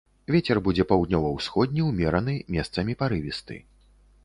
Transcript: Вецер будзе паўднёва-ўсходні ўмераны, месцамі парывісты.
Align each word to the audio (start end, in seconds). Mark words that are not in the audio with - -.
Вецер 0.35 0.59
будзе 0.67 0.85
паўднёва-ўсходні 0.91 1.85
ўмераны, 1.89 2.35
месцамі 2.57 2.99
парывісты. 3.05 3.63